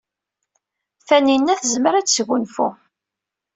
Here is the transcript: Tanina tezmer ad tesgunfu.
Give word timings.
Tanina 1.07 1.53
tezmer 1.61 1.93
ad 1.95 2.05
tesgunfu. 2.07 2.67